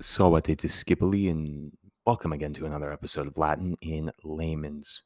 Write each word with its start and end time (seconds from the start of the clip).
Salvate 0.00 0.70
Scipoli, 0.70 1.28
and 1.28 1.72
welcome 2.06 2.32
again 2.32 2.54
to 2.54 2.64
another 2.64 2.90
episode 2.90 3.26
of 3.26 3.36
Latin 3.36 3.76
in 3.82 4.10
Layman's. 4.24 5.02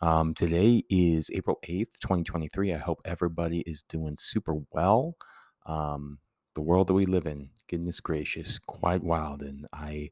Um, 0.00 0.32
today 0.32 0.82
is 0.88 1.30
April 1.34 1.58
8th, 1.68 1.98
2023. 2.00 2.72
I 2.72 2.78
hope 2.78 3.02
everybody 3.04 3.60
is 3.66 3.82
doing 3.82 4.16
super 4.18 4.54
well. 4.72 5.16
Um, 5.66 6.20
the 6.54 6.62
world 6.62 6.86
that 6.86 6.94
we 6.94 7.04
live 7.04 7.26
in, 7.26 7.50
goodness 7.68 8.00
gracious, 8.00 8.58
quite 8.58 9.04
wild. 9.04 9.42
And 9.42 9.66
I, 9.74 10.10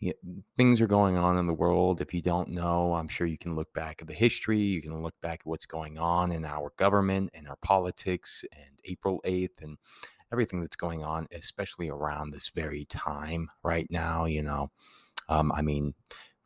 yeah, 0.00 0.12
things 0.58 0.78
are 0.82 0.86
going 0.86 1.16
on 1.16 1.38
in 1.38 1.46
the 1.46 1.54
world. 1.54 2.02
If 2.02 2.12
you 2.12 2.20
don't 2.20 2.50
know, 2.50 2.92
I'm 2.92 3.08
sure 3.08 3.26
you 3.26 3.38
can 3.38 3.56
look 3.56 3.72
back 3.72 4.02
at 4.02 4.06
the 4.06 4.12
history. 4.12 4.58
You 4.58 4.82
can 4.82 5.02
look 5.02 5.18
back 5.22 5.40
at 5.40 5.46
what's 5.46 5.66
going 5.66 5.96
on 5.96 6.30
in 6.30 6.44
our 6.44 6.74
government 6.76 7.30
and 7.32 7.48
our 7.48 7.56
politics 7.62 8.44
and 8.52 8.80
April 8.84 9.22
8th 9.24 9.62
and 9.62 9.78
everything 10.32 10.60
that's 10.60 10.76
going 10.76 11.04
on, 11.04 11.26
especially 11.32 11.88
around 11.88 12.30
this 12.30 12.50
very 12.54 12.84
time 12.86 13.50
right 13.62 13.86
now. 13.90 14.24
You 14.24 14.42
know, 14.42 14.70
um, 15.28 15.52
I 15.52 15.62
mean, 15.62 15.94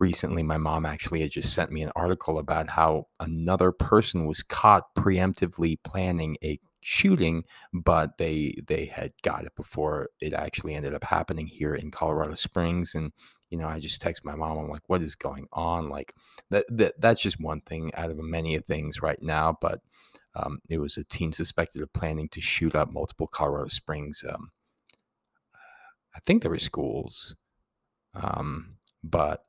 recently 0.00 0.42
my 0.42 0.58
mom 0.58 0.86
actually 0.86 1.20
had 1.20 1.30
just 1.30 1.52
sent 1.52 1.70
me 1.70 1.82
an 1.82 1.92
article 1.94 2.38
about 2.38 2.70
how 2.70 3.06
another 3.20 3.72
person 3.72 4.26
was 4.26 4.42
caught 4.42 4.94
preemptively 4.96 5.78
planning 5.84 6.36
a 6.42 6.58
shooting 6.80 7.42
but 7.72 8.18
they 8.18 8.54
they 8.66 8.84
had 8.84 9.10
got 9.22 9.44
it 9.44 9.52
before 9.56 10.10
it 10.20 10.34
actually 10.34 10.74
ended 10.74 10.92
up 10.92 11.04
happening 11.04 11.46
here 11.46 11.74
in 11.74 11.90
Colorado 11.90 12.34
Springs 12.34 12.94
and 12.94 13.12
you 13.48 13.56
know 13.56 13.66
I 13.66 13.80
just 13.80 14.02
text 14.02 14.22
my 14.24 14.34
mom 14.34 14.58
I'm 14.58 14.68
like 14.68 14.82
what 14.88 15.00
is 15.00 15.14
going 15.14 15.46
on 15.52 15.88
like 15.88 16.12
that, 16.50 16.66
that 16.68 17.00
that's 17.00 17.22
just 17.22 17.40
one 17.40 17.62
thing 17.62 17.90
out 17.94 18.10
of 18.10 18.18
many 18.18 18.58
things 18.58 19.00
right 19.00 19.22
now 19.22 19.56
but 19.62 19.80
um, 20.34 20.60
it 20.68 20.78
was 20.78 20.96
a 20.96 21.04
teen 21.04 21.32
suspected 21.32 21.82
of 21.82 21.92
planning 21.92 22.28
to 22.30 22.40
shoot 22.40 22.74
up 22.74 22.92
multiple 22.92 23.26
Colorado 23.26 23.68
Springs. 23.68 24.24
Um, 24.28 24.50
I 26.14 26.20
think 26.20 26.42
there 26.42 26.50
were 26.50 26.58
schools, 26.58 27.36
um, 28.14 28.76
but 29.02 29.44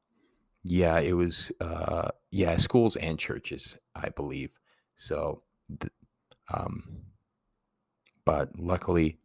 yeah, 0.64 1.00
it 1.00 1.14
was 1.14 1.52
uh, 1.62 2.10
yeah 2.32 2.58
schools 2.58 2.96
and 2.96 3.20
churches, 3.20 3.78
I 3.96 4.10
believe. 4.10 4.58
So, 4.96 5.44
th- 5.80 5.94
um, 6.52 7.04
but 8.26 8.58
luckily, 8.58 9.20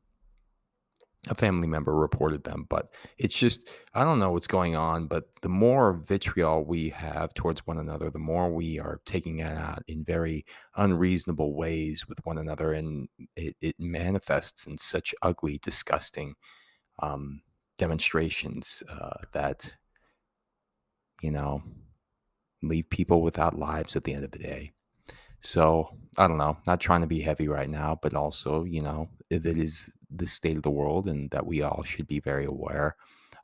a 1.29 1.35
family 1.35 1.69
member 1.69 1.95
reported 1.95 2.45
them 2.45 2.65
but 2.71 2.89
it's 3.19 3.37
just 3.37 3.69
i 3.95 4.03
don't 4.03 4.19
know 4.19 4.33
what's 4.33 4.47
going 4.47 4.75
on 4.75 5.07
but 5.07 5.25
the 5.43 5.51
more 5.51 6.03
vitriol 6.07 6.65
we 6.65 6.89
have 6.89 7.35
towards 7.35 7.67
one 7.67 7.79
another 7.79 8.11
the 8.11 8.19
more 8.19 8.51
we 8.51 8.79
are 8.79 9.01
taking 9.05 9.41
it 9.41 9.57
out 9.57 9.83
in 9.87 10.03
very 10.03 10.47
unreasonable 10.77 11.55
ways 11.55 12.09
with 12.09 12.19
one 12.25 12.39
another 12.39 12.73
and 12.73 13.09
it, 13.37 13.55
it 13.61 13.75
manifests 13.79 14.67
in 14.67 14.79
such 14.79 15.15
ugly 15.21 15.59
disgusting 15.63 16.35
um, 17.03 17.43
demonstrations 17.77 18.83
uh, 18.89 19.19
that 19.33 19.75
you 21.21 21.31
know 21.31 21.63
leave 22.63 22.91
people 22.91 23.23
without 23.23 23.59
lives 23.59 23.97
at 23.97 24.05
the 24.05 24.13
end 24.15 24.25
of 24.25 24.33
the 24.33 24.39
day. 24.39 24.73
So 25.41 25.89
I 26.19 26.29
don't 26.29 26.37
know, 26.37 26.59
not 26.67 26.81
trying 26.81 27.01
to 27.01 27.07
be 27.07 27.21
heavy 27.21 27.49
right 27.49 27.69
now, 27.69 27.99
but 28.01 28.15
also, 28.15 28.65
you 28.65 28.83
know, 28.83 29.09
it 29.31 29.47
is 29.47 29.89
the 30.11 30.27
state 30.27 30.57
of 30.57 30.63
the 30.63 30.71
world 30.71 31.07
and 31.07 31.31
that 31.31 31.47
we 31.47 31.63
all 31.63 31.83
should 31.85 32.07
be 32.07 32.21
very 32.21 32.45
aware 32.45 32.97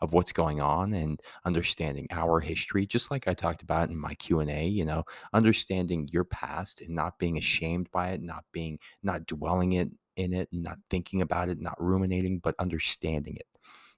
of 0.03 0.13
what's 0.13 0.33
going 0.33 0.61
on 0.61 0.93
and 0.93 1.21
understanding 1.47 2.07
our 2.11 2.39
history 2.39 2.87
just 2.87 3.11
like 3.11 3.27
i 3.27 3.33
talked 3.33 3.63
about 3.63 3.89
in 3.89 3.97
my 3.97 4.13
q&a 4.15 4.67
you 4.67 4.85
know 4.85 5.03
understanding 5.33 6.07
your 6.13 6.25
past 6.25 6.83
and 6.83 6.91
not 6.91 7.19
being 7.19 7.39
ashamed 7.39 7.91
by 7.93 8.09
it 8.09 8.21
not 8.21 8.45
being 8.53 8.79
not 9.03 9.25
dwelling 9.27 9.73
it 9.73 9.91
in 10.17 10.33
it 10.33 10.49
not 10.53 10.79
thinking 10.91 11.23
about 11.23 11.49
it 11.49 11.61
not 11.61 11.77
ruminating 11.79 12.39
but 12.39 12.55
understanding 12.59 13.37
it. 13.37 13.47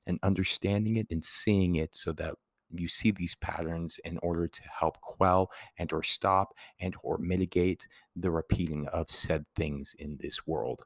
And 0.06 0.18
understanding 0.22 0.96
it 0.96 1.06
and 1.10 1.22
seeing 1.22 1.76
it 1.76 1.94
so 1.94 2.12
that 2.12 2.34
you 2.70 2.88
see 2.88 3.10
these 3.10 3.34
patterns 3.36 3.98
in 4.04 4.18
order 4.22 4.48
to 4.48 4.62
help 4.78 5.00
quell 5.02 5.50
and 5.78 5.92
or 5.92 6.02
stop 6.02 6.54
and 6.80 6.94
or 7.02 7.18
mitigate 7.18 7.86
the 8.16 8.30
repeating 8.30 8.86
of 8.88 9.10
said 9.10 9.44
things 9.54 9.94
in 9.98 10.16
this 10.18 10.46
world 10.46 10.82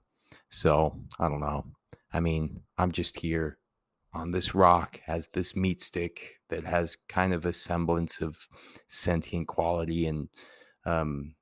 so 0.52 0.96
i 1.18 1.28
don't 1.28 1.40
know. 1.40 1.64
I 2.12 2.20
mean 2.20 2.62
i'm 2.78 2.92
just 2.92 3.18
here 3.18 3.58
on 4.14 4.30
this 4.30 4.54
rock 4.54 5.00
as 5.08 5.28
this 5.28 5.56
meat 5.56 5.80
stick 5.80 6.40
that 6.50 6.64
has 6.64 6.96
kind 7.08 7.32
of 7.32 7.46
a 7.46 7.52
semblance 7.52 8.20
of 8.20 8.46
sentient 8.86 9.48
quality 9.48 10.06
and 10.06 10.28
um, 10.84 11.34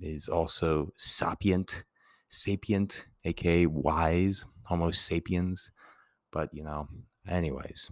is 0.00 0.28
also 0.28 0.92
sapient 0.96 1.84
sapient 2.28 3.06
aka 3.24 3.66
wise 3.66 4.44
homo 4.64 4.90
sapiens. 4.90 5.70
But 6.30 6.50
you 6.52 6.62
know 6.62 6.88
anyways 7.28 7.90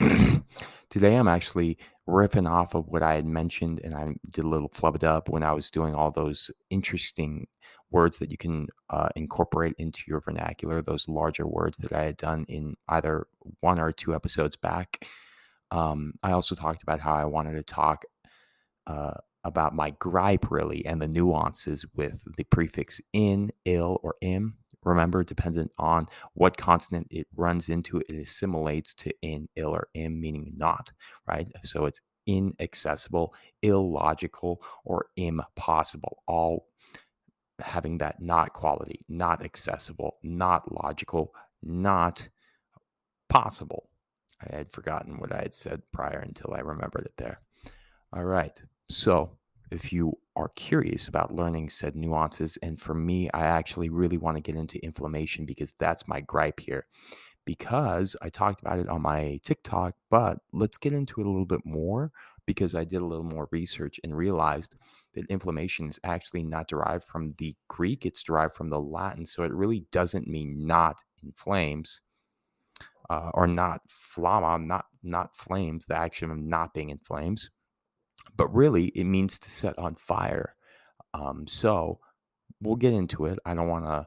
Today, 0.90 1.14
I'm 1.14 1.28
actually 1.28 1.78
riffing 2.08 2.50
off 2.50 2.74
of 2.74 2.88
what 2.88 3.02
I 3.02 3.14
had 3.14 3.26
mentioned, 3.26 3.80
and 3.84 3.94
I 3.94 4.14
did 4.30 4.44
a 4.44 4.48
little 4.48 4.70
flub 4.72 4.96
it 4.96 5.04
up 5.04 5.28
when 5.28 5.42
I 5.42 5.52
was 5.52 5.70
doing 5.70 5.94
all 5.94 6.10
those 6.10 6.50
interesting 6.70 7.46
words 7.90 8.18
that 8.18 8.30
you 8.30 8.38
can 8.38 8.68
uh, 8.88 9.08
incorporate 9.16 9.74
into 9.78 10.02
your 10.06 10.20
vernacular, 10.20 10.82
those 10.82 11.08
larger 11.08 11.46
words 11.46 11.76
that 11.78 11.92
I 11.92 12.04
had 12.04 12.16
done 12.16 12.44
in 12.48 12.76
either 12.88 13.26
one 13.60 13.78
or 13.78 13.92
two 13.92 14.14
episodes 14.14 14.56
back. 14.56 15.04
Um, 15.70 16.14
I 16.22 16.32
also 16.32 16.54
talked 16.54 16.82
about 16.82 17.00
how 17.00 17.14
I 17.14 17.24
wanted 17.24 17.54
to 17.54 17.62
talk 17.62 18.04
uh, 18.86 19.14
about 19.44 19.74
my 19.74 19.90
gripe, 19.90 20.50
really, 20.50 20.84
and 20.86 21.00
the 21.00 21.08
nuances 21.08 21.84
with 21.94 22.22
the 22.36 22.44
prefix 22.44 23.00
in, 23.12 23.50
ill, 23.64 24.00
or 24.02 24.14
im 24.20 24.56
remember, 24.84 25.22
dependent 25.24 25.72
on 25.78 26.08
what 26.34 26.56
consonant 26.56 27.06
it 27.10 27.26
runs 27.36 27.68
into, 27.68 27.98
it 28.08 28.14
assimilates 28.14 28.94
to 28.94 29.12
in, 29.22 29.48
ill, 29.56 29.70
or 29.70 29.88
im, 29.94 30.20
meaning 30.20 30.52
not, 30.56 30.92
right? 31.26 31.48
So 31.64 31.86
it's 31.86 32.00
inaccessible, 32.26 33.34
illogical, 33.62 34.62
or 34.84 35.06
impossible, 35.16 36.22
all 36.26 36.66
having 37.58 37.98
that 37.98 38.20
not 38.20 38.52
quality, 38.52 39.04
not 39.08 39.44
accessible, 39.44 40.16
not 40.22 40.72
logical, 40.72 41.34
not 41.62 42.28
possible. 43.28 43.90
I 44.40 44.56
had 44.56 44.72
forgotten 44.72 45.18
what 45.18 45.32
I 45.32 45.42
had 45.42 45.54
said 45.54 45.82
prior 45.92 46.18
until 46.18 46.54
I 46.54 46.60
remembered 46.60 47.04
it 47.04 47.16
there. 47.18 47.40
All 48.12 48.24
right. 48.24 48.60
So 48.88 49.36
if 49.70 49.92
you 49.92 50.18
are 50.36 50.50
curious 50.56 51.08
about 51.08 51.34
learning 51.34 51.70
said 51.70 51.94
nuances. 51.94 52.58
And 52.62 52.80
for 52.80 52.94
me, 52.94 53.30
I 53.32 53.42
actually 53.42 53.88
really 53.88 54.18
want 54.18 54.36
to 54.36 54.42
get 54.42 54.56
into 54.56 54.82
inflammation 54.84 55.46
because 55.46 55.72
that's 55.78 56.08
my 56.08 56.20
gripe 56.20 56.60
here. 56.60 56.86
Because 57.44 58.14
I 58.22 58.28
talked 58.28 58.60
about 58.60 58.78
it 58.78 58.88
on 58.88 59.02
my 59.02 59.40
TikTok, 59.44 59.94
but 60.10 60.38
let's 60.52 60.78
get 60.78 60.92
into 60.92 61.20
it 61.20 61.26
a 61.26 61.30
little 61.30 61.46
bit 61.46 61.64
more 61.64 62.12
because 62.46 62.74
I 62.74 62.84
did 62.84 63.00
a 63.00 63.06
little 63.06 63.24
more 63.24 63.48
research 63.50 64.00
and 64.02 64.16
realized 64.16 64.74
that 65.14 65.26
inflammation 65.26 65.88
is 65.88 66.00
actually 66.04 66.42
not 66.42 66.68
derived 66.68 67.04
from 67.04 67.34
the 67.38 67.54
Greek, 67.68 68.06
it's 68.06 68.22
derived 68.22 68.54
from 68.54 68.70
the 68.70 68.80
Latin. 68.80 69.24
So 69.24 69.42
it 69.42 69.52
really 69.52 69.86
doesn't 69.90 70.28
mean 70.28 70.66
not 70.66 71.02
inflames. 71.22 72.00
Uh, 73.08 73.30
or 73.34 73.48
not 73.48 73.80
flamma, 73.88 74.64
not 74.64 74.84
not 75.02 75.34
flames, 75.34 75.86
the 75.86 75.96
action 75.96 76.30
of 76.30 76.38
not 76.38 76.72
being 76.72 76.90
in 76.90 76.98
flames 76.98 77.50
but 78.36 78.52
really 78.54 78.86
it 78.88 79.04
means 79.04 79.38
to 79.38 79.50
set 79.50 79.78
on 79.78 79.94
fire. 79.94 80.54
Um, 81.14 81.46
so 81.46 82.00
we'll 82.60 82.76
get 82.76 82.92
into 82.92 83.26
it. 83.26 83.38
I 83.44 83.54
don't 83.54 83.68
want 83.68 83.84
to 83.84 84.06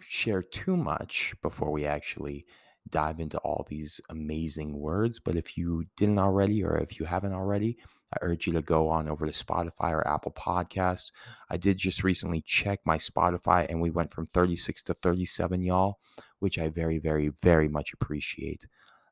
share 0.00 0.42
too 0.42 0.76
much 0.76 1.34
before 1.42 1.70
we 1.70 1.84
actually 1.84 2.46
dive 2.88 3.18
into 3.18 3.38
all 3.38 3.66
these 3.68 4.00
amazing 4.10 4.78
words. 4.78 5.18
But 5.18 5.36
if 5.36 5.58
you 5.58 5.84
didn't 5.96 6.18
already, 6.18 6.62
or 6.62 6.78
if 6.78 6.98
you 6.98 7.06
haven't 7.06 7.32
already, 7.32 7.78
I 8.12 8.18
urge 8.20 8.46
you 8.46 8.52
to 8.52 8.62
go 8.62 8.88
on 8.88 9.08
over 9.08 9.26
to 9.26 9.32
Spotify 9.32 9.90
or 9.92 10.06
Apple 10.06 10.32
Podcasts. 10.32 11.10
I 11.50 11.56
did 11.56 11.78
just 11.78 12.04
recently 12.04 12.40
check 12.40 12.80
my 12.84 12.98
Spotify 12.98 13.66
and 13.68 13.80
we 13.80 13.90
went 13.90 14.12
from 14.12 14.26
36 14.26 14.82
to 14.84 14.94
37, 14.94 15.62
y'all, 15.62 15.98
which 16.38 16.58
I 16.58 16.68
very, 16.68 16.98
very, 16.98 17.28
very 17.28 17.68
much 17.68 17.92
appreciate. 17.92 18.66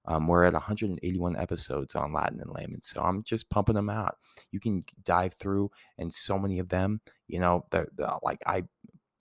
Um, 0.06 0.26
we're 0.26 0.44
at 0.44 0.52
181 0.52 1.36
episodes 1.36 1.94
on 1.94 2.12
Latin 2.12 2.40
and 2.40 2.50
Layman, 2.50 2.82
so 2.82 3.00
I'm 3.00 3.22
just 3.22 3.48
pumping 3.48 3.74
them 3.74 3.88
out. 3.88 4.16
You 4.50 4.60
can 4.60 4.82
dive 5.04 5.34
through, 5.34 5.70
and 5.98 6.12
so 6.12 6.38
many 6.38 6.58
of 6.58 6.68
them, 6.68 7.00
you 7.26 7.40
know, 7.40 7.64
they're, 7.70 7.88
they're 7.96 8.10
like 8.22 8.42
I, 8.46 8.64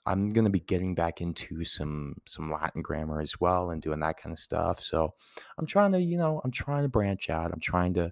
I'm 0.05 0.31
gonna 0.31 0.49
be 0.49 0.59
getting 0.59 0.95
back 0.95 1.21
into 1.21 1.63
some 1.63 2.15
some 2.27 2.51
Latin 2.51 2.81
grammar 2.81 3.21
as 3.21 3.39
well 3.39 3.71
and 3.71 3.81
doing 3.81 3.99
that 4.01 4.19
kind 4.21 4.33
of 4.33 4.39
stuff. 4.39 4.83
So 4.83 5.13
I'm 5.57 5.65
trying 5.65 5.93
to, 5.93 6.01
you 6.01 6.17
know, 6.17 6.41
I'm 6.43 6.51
trying 6.51 6.83
to 6.83 6.89
branch 6.89 7.29
out. 7.29 7.51
I'm 7.51 7.61
trying 7.61 7.93
to. 7.95 8.11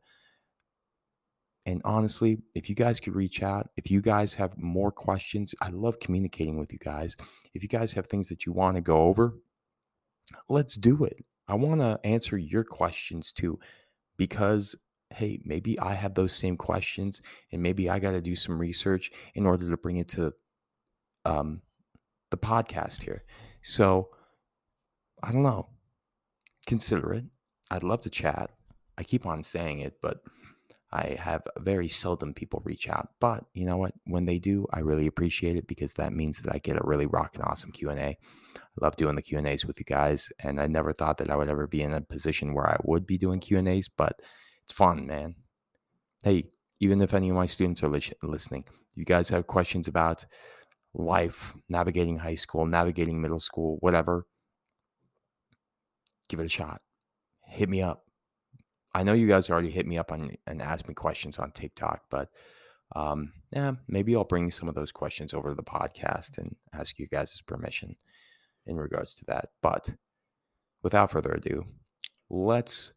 And 1.66 1.82
honestly, 1.86 2.42
if 2.56 2.70
you 2.70 2.76
guys 2.76 3.00
could 3.00 3.16
reach 3.16 3.44
out, 3.44 3.70
if 3.78 3.92
you 3.92 4.02
guys 4.02 4.34
have 4.34 4.58
more 4.58 4.92
questions, 4.92 5.54
I 5.62 5.70
love 5.70 6.00
communicating 6.00 6.58
with 6.58 6.74
you 6.74 6.80
guys. 6.80 7.16
If 7.54 7.62
you 7.62 7.70
guys 7.70 7.94
have 7.94 8.08
things 8.08 8.30
that 8.30 8.46
you 8.48 8.52
want 8.52 8.76
to 8.78 8.82
go 8.82 9.04
over, 9.04 9.36
let's 10.50 10.76
do 10.76 11.04
it. 11.04 11.24
I 11.52 11.56
want 11.56 11.82
to 11.82 12.00
answer 12.06 12.38
your 12.38 12.64
questions 12.64 13.34
too, 13.34 13.60
because 14.18 14.74
hey, 15.14 15.42
maybe 15.44 15.78
I 15.78 15.94
have 15.94 16.14
those 16.14 16.32
same 16.34 16.56
questions, 16.56 17.22
and 17.52 17.62
maybe 17.62 17.90
I 17.90 18.00
got 18.00 18.12
to 18.12 18.22
do 18.22 18.38
some 18.38 18.58
research 18.58 19.12
in 19.36 19.46
order 19.46 19.70
to 19.70 19.76
bring 19.76 19.98
it 19.98 20.08
to 20.10 20.34
um, 21.26 21.62
the 22.30 22.38
podcast 22.38 23.04
here. 23.04 23.26
So 23.62 24.08
I 25.22 25.34
don't 25.34 25.44
know. 25.44 25.68
Consider 26.66 27.12
it. 27.12 27.26
I'd 27.70 27.84
love 27.84 28.00
to 28.02 28.10
chat. 28.10 28.52
I 28.98 29.04
keep 29.04 29.26
on 29.26 29.44
saying 29.44 29.80
it, 29.80 29.96
but 30.02 30.22
I 30.94 31.18
have 31.20 31.44
very 31.60 31.88
seldom 31.88 32.34
people 32.34 32.62
reach 32.66 32.90
out. 32.90 33.10
But 33.20 33.46
you 33.54 33.66
know 33.66 33.78
what? 33.78 33.94
When 34.06 34.26
they 34.26 34.40
do, 34.40 34.68
I 34.74 34.80
really 34.80 35.08
appreciate 35.08 35.56
it 35.56 35.68
because 35.68 35.94
that 35.94 36.14
means 36.14 36.40
that 36.40 36.54
I 36.54 36.58
get 36.58 36.76
a 36.76 36.82
really 36.84 37.06
rocking 37.06 37.42
awesome 37.42 37.72
Q 37.72 37.90
and 37.90 38.00
A. 38.00 38.18
I 38.56 38.60
love 38.82 38.96
doing 38.98 39.16
the 39.16 39.22
Q 39.22 39.38
and 39.38 39.48
A's 39.48 39.66
with 39.66 39.80
you 39.80 39.86
guys, 39.86 40.32
and 40.40 40.60
I 40.60 40.68
never 40.68 40.94
thought 40.94 41.18
that 41.20 41.30
I 41.30 41.36
would 41.36 41.50
ever 41.50 41.68
be 41.68 41.82
in 41.82 41.94
a 41.94 42.02
position 42.02 42.54
where 42.54 42.70
I 42.70 42.78
would 42.84 43.08
be 43.08 43.18
doing 43.18 43.40
Q 43.40 43.58
and 43.58 43.68
A's, 43.68 43.90
but 43.90 44.20
it's 44.64 44.74
fun, 44.74 45.08
man. 45.08 45.36
Hey, 46.24 46.50
even 46.80 47.02
if 47.02 47.14
any 47.14 47.30
of 47.30 47.36
my 47.36 47.46
students 47.46 47.84
are 47.84 47.90
listening, 48.24 48.66
you 48.96 49.06
guys 49.06 49.30
have 49.30 49.48
questions 49.48 49.88
about 49.88 50.26
life, 50.94 51.54
navigating 51.70 52.18
high 52.18 52.36
school, 52.36 52.66
navigating 52.66 53.22
middle 53.22 53.40
school, 53.40 53.78
whatever, 53.80 54.26
give 56.28 56.40
it 56.40 56.46
a 56.46 56.50
shot. 56.50 56.82
Hit 57.46 57.70
me 57.70 57.82
up. 57.82 58.06
I 58.94 59.04
know 59.04 59.14
you 59.14 59.28
guys 59.28 59.50
already 59.50 59.72
hit 59.72 59.88
me 59.88 59.98
up 59.98 60.12
on 60.12 60.36
and 60.48 60.62
asked 60.62 60.88
me 60.88 60.94
questions 60.94 61.40
on 61.40 61.52
TikTok, 61.52 62.04
but 62.10 62.30
um, 62.96 63.32
yeah, 63.52 63.74
maybe 63.88 64.16
I'll 64.16 64.24
bring 64.26 64.52
some 64.52 64.68
of 64.68 64.76
those 64.76 64.92
questions 64.92 65.34
over 65.34 65.50
to 65.50 65.56
the 65.56 65.64
podcast 65.64 66.38
and 66.38 66.56
ask 66.74 67.00
you 67.00 67.08
guys' 67.08 67.42
permission 67.46 67.96
in 68.66 68.76
regards 68.76 69.14
to 69.16 69.26
that. 69.26 69.50
But 69.62 69.94
without 70.84 71.12
further 71.12 71.32
ado, 71.32 71.66
let's 72.30 72.94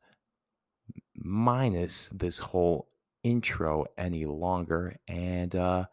minus 1.14 2.08
this 2.10 2.38
whole 2.38 2.88
intro 3.22 3.86
any 3.96 4.26
longer 4.26 4.96
and 5.08 5.54
uh, 5.54 5.84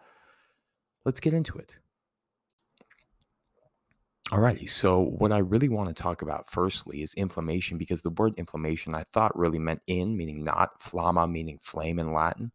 let's 1.05 1.19
get 1.19 1.33
into 1.33 1.57
it. 1.57 1.77
Alrighty, 4.31 4.69
so 4.69 5.01
what 5.01 5.33
I 5.33 5.39
really 5.39 5.67
want 5.67 5.89
to 5.89 5.93
talk 5.93 6.21
about 6.21 6.49
firstly 6.49 7.01
is 7.01 7.13
inflammation 7.15 7.77
because 7.77 8.01
the 8.01 8.11
word 8.11 8.33
inflammation 8.37 8.95
I 8.95 9.03
thought 9.11 9.37
really 9.37 9.59
meant 9.59 9.81
in, 9.87 10.15
meaning 10.15 10.41
not, 10.41 10.79
flamma, 10.79 11.29
meaning 11.29 11.59
flame 11.61 11.99
in 11.99 12.13
Latin, 12.13 12.53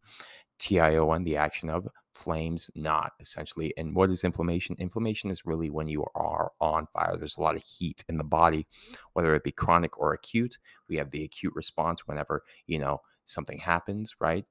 tion, 0.59 1.23
the 1.23 1.37
action 1.37 1.69
of, 1.69 1.87
flames, 2.15 2.71
not, 2.73 3.11
essentially. 3.19 3.75
And 3.77 3.93
what 3.93 4.09
is 4.09 4.23
inflammation? 4.23 4.75
Inflammation 4.79 5.29
is 5.29 5.45
really 5.45 5.69
when 5.69 5.85
you 5.85 6.03
are 6.15 6.51
on 6.59 6.87
fire. 6.93 7.15
There's 7.15 7.37
a 7.37 7.41
lot 7.41 7.55
of 7.55 7.63
heat 7.63 8.03
in 8.09 8.17
the 8.17 8.23
body, 8.23 8.65
whether 9.13 9.35
it 9.35 9.43
be 9.43 9.51
chronic 9.51 9.99
or 9.99 10.13
acute. 10.13 10.57
We 10.89 10.95
have 10.95 11.11
the 11.11 11.23
acute 11.23 11.53
response 11.53 12.07
whenever, 12.07 12.43
you 12.65 12.79
know, 12.79 13.01
something 13.25 13.59
happens, 13.59 14.15
right? 14.19 14.45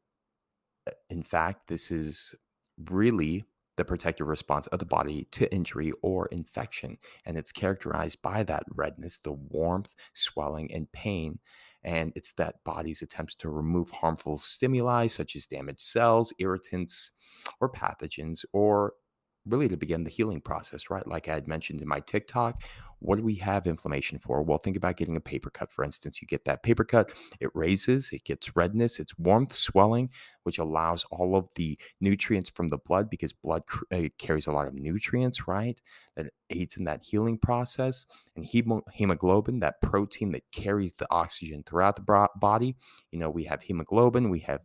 In 1.11 1.25
fact, 1.25 1.67
this 1.67 1.91
is 1.91 2.37
really 2.89 3.47
the 3.77 3.85
protective 3.85 4.27
response 4.27 4.67
of 4.69 4.79
the 4.79 4.87
body 4.87 5.29
to 5.33 5.53
injury 5.53 5.93
or 6.03 6.27
infection. 6.27 6.99
And 7.25 7.37
it's 7.37 7.53
characterized 7.53 8.23
by 8.23 8.43
that 8.45 8.65
redness, 8.75 9.19
the 9.19 9.33
warmth, 9.33 9.95
swelling, 10.13 10.73
and 10.73 10.91
pain. 10.93 11.39
And 11.85 12.13
it's 12.17 12.33
that 12.33 12.65
body's 12.65 13.03
attempts 13.03 13.35
to 13.37 13.49
remove 13.49 13.91
harmful 13.91 14.39
stimuli 14.39 15.07
such 15.07 15.37
as 15.37 15.47
damaged 15.47 15.83
cells, 15.83 16.33
irritants, 16.39 17.13
or 17.61 17.71
pathogens, 17.71 18.45
or 18.53 18.95
really 19.47 19.69
to 19.69 19.77
begin 19.77 20.05
the 20.05 20.11
healing 20.11 20.41
process, 20.41 20.91
right? 20.91 21.07
Like 21.07 21.29
I 21.29 21.35
had 21.35 21.49
mentioned 21.49 21.81
in 21.81 21.89
my 21.89 22.01
TikTok, 22.01 22.63
what 23.01 23.17
do 23.17 23.23
we 23.23 23.35
have 23.37 23.67
inflammation 23.67 24.19
for? 24.19 24.43
Well, 24.43 24.59
think 24.59 24.77
about 24.77 24.97
getting 24.97 25.17
a 25.17 25.21
paper 25.21 25.51
cut, 25.51 25.71
for 25.71 25.85
instance. 25.85 26.21
You 26.21 26.27
get 26.27 26.45
that 26.47 26.63
paper 26.63 26.85
cut, 26.85 27.13
it 27.41 27.51
raises, 27.55 28.11
it 28.13 28.25
gets 28.25 28.57
redness, 28.57 28.99
it's 28.99 29.19
warmth, 29.19 29.55
swelling, 29.55 30.11
which 30.45 30.59
allows 30.59 31.05
all 31.11 31.37
of 31.37 31.49
the 31.57 31.79
nutrients 32.01 32.49
from 32.49 32.69
the 32.69 32.79
blood 32.79 33.11
because 33.11 33.33
blood 33.33 33.63
uh, 33.93 34.03
carries 34.19 34.47
a 34.47 34.53
lot 34.53 34.67
of 34.67 34.75
nutrients, 34.75 35.47
right? 35.47 35.81
That 36.17 36.33
aids 36.51 36.77
in 36.79 36.85
that 36.85 37.03
healing 37.03 37.39
process. 37.39 38.07
And 38.35 38.45
hemoglobin, 38.45 39.61
that 39.61 39.81
protein 39.83 40.33
that 40.33 40.51
carries 40.53 40.95
the 40.95 41.07
oxygen 41.11 41.65
throughout 41.65 41.97
the 41.97 42.29
body. 42.37 42.77
You 43.11 43.19
know, 43.19 43.31
we 43.31 43.45
have 43.45 43.63
hemoglobin, 43.63 44.31
we 44.31 44.41
have 44.41 44.63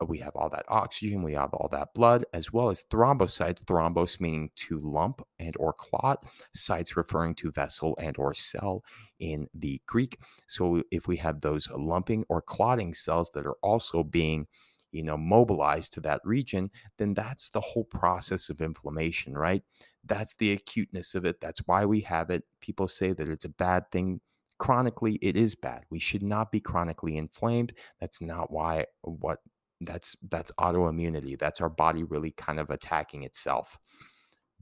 Uh, 0.00 0.06
we 0.06 0.18
have 0.18 0.34
all 0.34 0.48
that 0.50 0.64
oxygen, 0.68 1.22
we 1.22 1.34
have 1.34 1.54
all 1.54 1.68
that 1.68 1.94
blood, 1.94 2.24
as 2.32 2.52
well 2.52 2.70
as 2.70 2.84
thrombocytes. 2.90 3.64
Thrombos 3.64 4.20
meaning 4.20 4.50
to 4.56 4.80
lump 4.80 5.22
and 5.38 5.54
or 5.58 5.72
clot, 5.72 6.24
cytes 6.56 6.96
referring 6.96 7.34
to 7.36 7.50
vessel 7.50 7.96
and 8.00 8.16
or 8.18 8.34
cell 8.34 8.84
in 9.18 9.48
the 9.54 9.80
Greek. 9.86 10.18
So 10.48 10.82
if 10.90 11.06
we 11.06 11.16
have 11.18 11.40
those 11.40 11.68
lumping 11.70 12.24
or 12.28 12.42
clotting 12.42 12.94
cells 12.94 13.30
that 13.34 13.46
are 13.46 13.56
also 13.62 14.02
being 14.02 14.46
you 14.94 15.02
know 15.02 15.16
mobilized 15.16 15.92
to 15.92 16.00
that 16.00 16.20
region 16.24 16.70
then 16.98 17.12
that's 17.14 17.50
the 17.50 17.60
whole 17.60 17.84
process 17.84 18.48
of 18.48 18.62
inflammation 18.62 19.36
right 19.36 19.62
that's 20.04 20.34
the 20.36 20.52
acuteness 20.52 21.14
of 21.14 21.24
it 21.24 21.40
that's 21.40 21.60
why 21.66 21.84
we 21.84 22.00
have 22.00 22.30
it 22.30 22.44
people 22.60 22.86
say 22.86 23.12
that 23.12 23.28
it's 23.28 23.44
a 23.44 23.48
bad 23.48 23.90
thing 23.90 24.20
chronically 24.58 25.18
it 25.20 25.36
is 25.36 25.56
bad 25.56 25.84
we 25.90 25.98
should 25.98 26.22
not 26.22 26.52
be 26.52 26.60
chronically 26.60 27.16
inflamed 27.16 27.72
that's 28.00 28.22
not 28.22 28.52
why 28.52 28.86
what 29.02 29.40
that's 29.84 30.16
that's 30.30 30.52
autoimmunity 30.58 31.38
that's 31.38 31.60
our 31.60 31.68
body 31.68 32.04
really 32.04 32.30
kind 32.32 32.58
of 32.58 32.70
attacking 32.70 33.22
itself. 33.22 33.78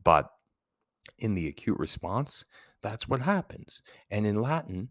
But 0.02 0.30
in 1.19 1.34
the 1.34 1.48
acute 1.48 1.78
response 1.78 2.44
that's 2.82 3.08
what 3.08 3.22
happens. 3.22 3.82
And 4.10 4.26
in 4.26 4.40
latin 4.40 4.88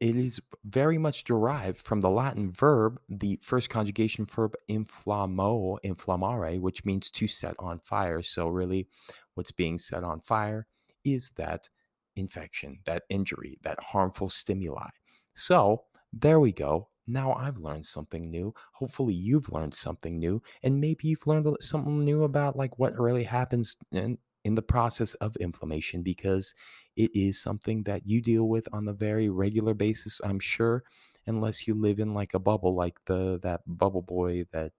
it 0.00 0.16
is 0.16 0.40
very 0.64 0.96
much 0.96 1.24
derived 1.24 1.78
from 1.78 2.00
the 2.00 2.10
latin 2.10 2.50
verb 2.50 2.98
the 3.08 3.38
first 3.42 3.68
conjugation 3.68 4.24
verb 4.24 4.54
inflammo 4.70 5.78
inflammare 5.84 6.60
which 6.60 6.84
means 6.84 7.10
to 7.10 7.26
set 7.28 7.54
on 7.58 7.78
fire. 7.80 8.22
So 8.22 8.48
really 8.48 8.88
what's 9.34 9.52
being 9.52 9.78
set 9.78 10.04
on 10.04 10.20
fire 10.20 10.66
is 11.04 11.30
that 11.36 11.68
infection 12.16 12.78
that 12.86 13.02
injury 13.08 13.58
that 13.62 13.78
harmful 13.82 14.28
stimuli. 14.28 14.88
So 15.34 15.84
there 16.12 16.40
we 16.40 16.52
go 16.52 16.88
now 17.06 17.32
I've 17.34 17.58
learned 17.58 17.86
something 17.86 18.30
new. 18.30 18.54
Hopefully 18.74 19.14
you've 19.14 19.50
learned 19.52 19.74
something 19.74 20.18
new 20.18 20.42
and 20.62 20.80
maybe 20.80 21.08
you've 21.08 21.26
learned 21.26 21.56
something 21.60 22.04
new 22.04 22.24
about 22.24 22.56
like 22.56 22.78
what 22.78 22.98
really 22.98 23.24
happens 23.24 23.76
in 23.92 24.18
in 24.44 24.54
the 24.54 24.62
process 24.62 25.14
of 25.14 25.34
inflammation 25.36 26.02
because 26.02 26.54
it 26.94 27.10
is 27.14 27.40
something 27.40 27.82
that 27.82 28.06
you 28.06 28.22
deal 28.22 28.48
with 28.48 28.68
on 28.72 28.86
a 28.86 28.92
very 28.92 29.28
regular 29.28 29.74
basis, 29.74 30.20
I'm 30.22 30.38
sure, 30.38 30.84
unless 31.26 31.66
you 31.66 31.74
live 31.74 31.98
in 31.98 32.14
like 32.14 32.32
a 32.34 32.38
bubble 32.38 32.74
like 32.74 32.98
the 33.06 33.40
that 33.42 33.62
bubble 33.66 34.02
boy 34.02 34.44
that 34.52 34.72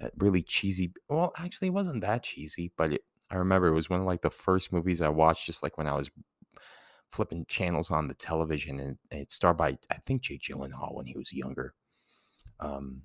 that 0.00 0.12
really 0.18 0.42
cheesy 0.42 0.92
well 1.08 1.32
actually 1.36 1.68
it 1.68 1.72
wasn't 1.72 2.00
that 2.00 2.22
cheesy, 2.22 2.72
but 2.76 2.92
it, 2.94 3.02
I 3.30 3.36
remember 3.36 3.68
it 3.68 3.74
was 3.74 3.90
one 3.90 4.00
of 4.00 4.06
like 4.06 4.22
the 4.22 4.30
first 4.30 4.72
movies 4.72 5.00
I 5.00 5.08
watched 5.08 5.46
just 5.46 5.62
like 5.62 5.78
when 5.78 5.86
I 5.86 5.94
was 5.94 6.10
flipping 7.10 7.44
channels 7.46 7.90
on 7.90 8.08
the 8.08 8.14
television, 8.14 8.80
and, 8.80 8.98
it 9.10 9.30
starred 9.30 9.56
by 9.56 9.78
I 9.90 9.96
think 10.06 10.22
Jake 10.22 10.42
Gyllenhaal 10.42 10.94
when 10.94 11.06
he 11.06 11.16
was 11.16 11.32
younger. 11.32 11.74
Um, 12.60 13.02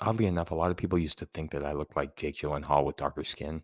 oddly 0.00 0.26
enough, 0.26 0.50
a 0.50 0.54
lot 0.54 0.70
of 0.70 0.76
people 0.76 0.98
used 0.98 1.18
to 1.18 1.26
think 1.26 1.50
that 1.52 1.64
I 1.64 1.72
looked 1.72 1.96
like 1.96 2.16
Jake 2.16 2.36
Gyllenhaal 2.36 2.84
with 2.84 2.96
darker 2.96 3.24
skin. 3.24 3.62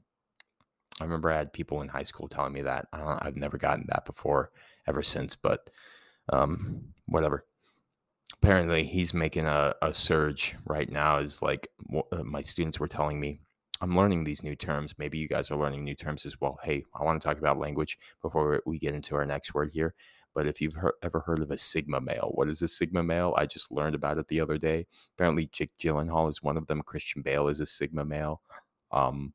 I 1.00 1.04
remember 1.04 1.30
I 1.30 1.37
had 1.37 1.52
people 1.52 1.82
in 1.82 1.88
high 1.88 2.04
school 2.04 2.28
telling 2.28 2.52
me 2.52 2.62
that. 2.62 2.87
I've 2.92 3.37
never 3.37 3.58
gotten 3.58 3.87
that 3.88 4.06
before, 4.06 4.50
ever 4.87 5.02
since, 5.02 5.35
but 5.35 5.70
um, 6.32 6.94
whatever. 7.06 7.44
Apparently, 8.42 8.85
he's 8.85 9.12
making 9.12 9.44
a, 9.44 9.75
a 9.82 9.92
surge 9.92 10.54
right 10.64 10.90
now. 10.90 11.18
Is 11.18 11.42
like 11.42 11.68
uh, 12.12 12.23
my 12.23 12.42
students 12.42 12.78
were 12.78 12.88
telling 12.88 13.18
me 13.18 13.40
I'm 13.81 13.97
learning 13.97 14.25
these 14.25 14.43
new 14.43 14.54
terms. 14.54 14.95
Maybe 14.99 15.19
you 15.19 15.28
guys 15.28 15.50
are 15.50 15.57
learning 15.59 15.85
new 15.85 15.95
terms 15.95 16.25
as 16.26 16.40
well. 16.40 16.59
Hey, 16.62 16.85
I 16.95 17.02
want 17.02 17.21
to 17.21 17.26
talk 17.26 17.38
about 17.38 17.59
language 17.59 17.99
before 18.23 18.62
we 18.66 18.78
get 18.78 18.95
into 18.95 19.16
our 19.16 19.26
next 19.26 19.54
word 19.54 19.71
here. 19.73 19.95
But 20.35 20.47
if 20.47 20.61
you've 20.61 20.76
ever 21.02 21.21
heard 21.21 21.40
of 21.40 21.50
a 21.50 21.59
Sigma 21.59 22.00
male, 22.00 22.33
what 22.35 22.49
is 22.49 22.61
a 22.62 22.69
Sigma 22.69 23.02
male? 23.02 23.35
I 23.37 23.47
just 23.47 23.71
learned 23.71 23.95
about 23.95 24.19
it 24.19 24.26
the 24.28 24.40
other 24.40 24.59
day. 24.59 24.87
Apparently, 25.16 25.49
Jake 25.52 25.71
Gyllenhaal 25.81 26.28
is 26.28 26.43
one 26.43 26.57
of 26.57 26.66
them. 26.66 26.83
Christian 26.83 27.23
Bale 27.23 27.49
is 27.49 27.61
a 27.61 27.66
Sigma 27.66 28.04
male. 28.04 28.43
Um, 28.90 29.33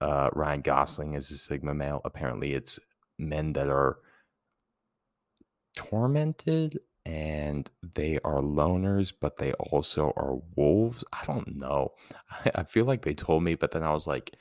uh, 0.00 0.30
Ryan 0.32 0.60
Gosling 0.62 1.14
is 1.14 1.30
a 1.30 1.38
Sigma 1.38 1.74
male. 1.74 2.00
Apparently, 2.04 2.54
it's 2.54 2.80
men 3.18 3.52
that 3.52 3.68
are 3.68 3.98
tormented 5.76 6.80
and 7.08 7.70
they 7.94 8.18
are 8.22 8.40
loners, 8.40 9.14
but 9.18 9.38
they 9.38 9.54
also 9.54 10.12
are 10.14 10.36
wolves. 10.56 11.02
I 11.10 11.24
don't 11.24 11.56
know. 11.56 11.92
I, 12.30 12.50
I 12.56 12.64
feel 12.64 12.84
like 12.84 13.02
they 13.02 13.14
told 13.14 13.42
me, 13.42 13.54
but 13.54 13.70
then 13.70 13.82
I 13.82 13.94
was 13.94 14.06
like, 14.06 14.36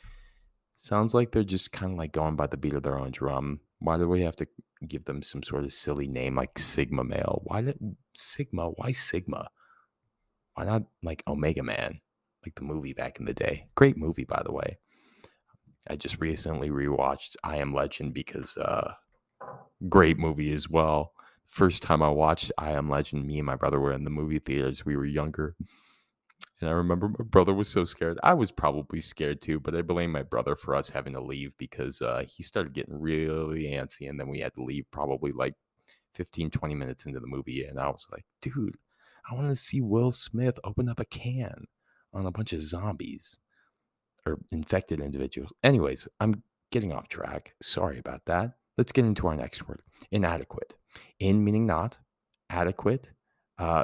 sounds 0.76 1.14
like 1.14 1.32
they're 1.32 1.44
just 1.44 1.72
kind 1.72 1.94
of 1.94 1.98
like 1.98 2.12
going 2.12 2.36
by 2.36 2.48
the 2.48 2.58
beat 2.58 2.74
of 2.74 2.84
their 2.84 3.00
own 3.00 3.12
drum. 3.12 3.62
Why 3.80 3.98
do 3.98 4.10
we 4.10 4.22
have 4.24 4.36
to 4.38 4.48
give 4.86 5.06
them 5.06 5.24
some 5.24 5.44
sort 5.44 5.64
of 5.64 5.72
silly 5.72 6.10
name 6.10 6.36
like 6.36 6.60
Sigma 6.60 7.06
male? 7.06 7.42
Why 7.46 7.62
did 7.62 7.96
Sigma? 8.14 8.72
Why 8.72 8.92
Sigma? 8.92 9.48
Why 10.56 10.66
not 10.66 10.84
like 11.02 11.24
Omega 11.26 11.64
Man, 11.64 12.02
like 12.46 12.56
the 12.56 12.64
movie 12.64 12.94
back 12.94 13.18
in 13.18 13.26
the 13.26 13.34
day? 13.34 13.68
Great 13.76 13.96
movie, 13.96 14.26
by 14.26 14.42
the 14.44 14.52
way. 14.52 14.78
I 15.90 15.96
just 15.96 16.20
recently 16.20 16.70
rewatched 16.70 17.38
I 17.46 17.58
Am 17.58 17.74
Legend 17.74 18.14
because 18.14 18.58
uh 18.58 18.96
great 19.88 20.18
movie 20.18 20.52
as 20.52 20.68
well 20.68 21.14
first 21.48 21.84
time 21.84 22.04
I 22.04 22.10
watched 22.10 22.52
I 22.58 22.72
Am 22.72 22.90
Legend, 22.90 23.26
me 23.26 23.38
and 23.38 23.46
my 23.46 23.56
brother 23.56 23.80
were 23.80 23.94
in 23.94 24.04
the 24.04 24.10
movie 24.10 24.40
theaters. 24.40 24.86
We 24.86 24.96
were 24.96 25.06
younger. 25.06 25.56
And 26.60 26.70
I 26.70 26.74
remember 26.74 27.10
my 27.10 27.26
brother 27.26 27.54
was 27.54 27.70
so 27.70 27.86
scared. 27.86 28.20
I 28.24 28.34
was 28.34 28.52
probably 28.52 29.02
scared 29.02 29.42
too, 29.42 29.60
but 29.60 29.76
I 29.76 29.82
blame 29.82 30.12
my 30.12 30.24
brother 30.24 30.56
for 30.56 30.76
us 30.76 30.90
having 30.90 31.14
to 31.14 31.22
leave 31.22 31.52
because 31.58 32.02
uh, 32.02 32.24
he 32.28 32.44
started 32.44 32.74
getting 32.74 33.00
really 33.00 33.64
antsy. 33.64 34.10
And 34.10 34.20
then 34.20 34.28
we 34.28 34.40
had 34.40 34.54
to 34.56 34.64
leave 34.64 34.86
probably 34.92 35.32
like 35.32 35.54
15, 36.18 36.50
20 36.50 36.74
minutes 36.74 37.06
into 37.06 37.20
the 37.20 37.28
movie, 37.28 37.64
and 37.64 37.80
I 37.80 37.88
was 37.88 38.08
like, 38.12 38.26
dude, 38.42 38.78
I 39.30 39.36
want 39.36 39.50
to 39.50 39.56
see 39.56 39.82
Will 39.82 40.12
Smith 40.12 40.60
open 40.64 40.90
up 40.90 41.00
a 41.00 41.06
can 41.06 41.66
on 42.12 42.26
a 42.26 42.32
bunch 42.32 42.54
of 42.54 42.64
zombies 42.64 43.38
or 44.26 44.40
infected 44.52 45.00
individuals. 45.00 45.54
Anyways, 45.64 46.08
I'm 46.20 46.42
getting 46.72 46.92
off 46.92 47.08
track. 47.08 47.54
Sorry 47.62 48.00
about 48.00 48.26
that. 48.26 48.54
Let's 48.78 48.92
get 48.92 49.06
into 49.06 49.28
our 49.28 49.36
next 49.36 49.68
word 49.68 49.82
inadequate. 50.12 50.76
In 51.20 51.44
meaning 51.44 51.66
not, 51.66 51.98
adequate, 52.50 53.12
uh, 53.58 53.84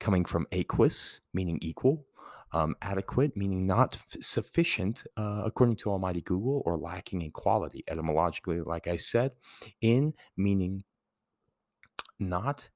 coming 0.00 0.24
from 0.24 0.46
aquis, 0.52 1.20
meaning 1.32 1.58
equal, 1.62 2.06
um, 2.52 2.74
adequate, 2.82 3.36
meaning 3.36 3.66
not 3.66 3.94
f- 3.94 4.16
sufficient, 4.20 5.04
uh, 5.16 5.42
according 5.44 5.76
to 5.76 5.90
Almighty 5.90 6.20
Google, 6.20 6.62
or 6.66 6.76
lacking 6.76 7.22
in 7.22 7.30
quality. 7.30 7.84
Etymologically, 7.88 8.60
like 8.60 8.86
I 8.86 8.96
said, 8.96 9.34
in 9.80 10.12
meaning 10.36 10.84
not, 12.18 12.68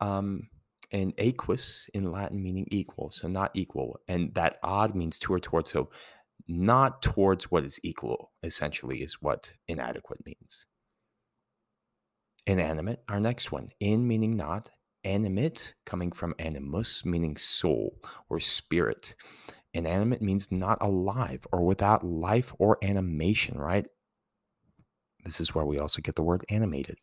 um, 0.00 0.48
and 0.90 1.12
aquis 1.18 1.90
in 1.92 2.12
Latin 2.12 2.42
meaning 2.42 2.66
equal, 2.70 3.10
so 3.10 3.28
not 3.28 3.50
equal, 3.54 4.00
and 4.08 4.32
that 4.34 4.58
ad 4.62 4.94
means 4.94 5.18
to 5.18 5.34
or 5.34 5.40
towards. 5.40 5.70
So 5.70 5.90
not 6.46 7.02
towards 7.02 7.50
what 7.50 7.64
is 7.64 7.80
equal, 7.82 8.32
essentially, 8.42 8.98
is 8.98 9.20
what 9.20 9.54
inadequate 9.66 10.24
means. 10.24 10.66
Inanimate, 12.46 13.02
our 13.08 13.20
next 13.20 13.52
one. 13.52 13.68
In 13.80 14.08
meaning 14.08 14.36
not, 14.36 14.70
animate, 15.04 15.74
coming 15.84 16.12
from 16.12 16.34
animus, 16.38 17.04
meaning 17.04 17.36
soul 17.36 17.98
or 18.30 18.40
spirit. 18.40 19.14
Inanimate 19.74 20.22
means 20.22 20.50
not 20.50 20.78
alive 20.80 21.46
or 21.52 21.64
without 21.64 22.04
life 22.04 22.54
or 22.58 22.78
animation, 22.82 23.58
right? 23.58 23.86
This 25.24 25.40
is 25.40 25.54
where 25.54 25.66
we 25.66 25.78
also 25.78 26.00
get 26.00 26.14
the 26.14 26.22
word 26.22 26.44
animated. 26.48 26.98